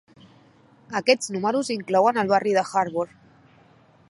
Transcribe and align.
Aquests 1.01 1.29
números 1.35 1.71
inclouen 1.77 2.21
el 2.23 2.35
barri 2.35 2.59
de 2.59 2.67
Harburg. 2.83 3.15